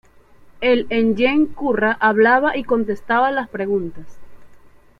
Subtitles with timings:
[0.61, 4.07] El ngen-kurra hablaba y contestaba las preguntas.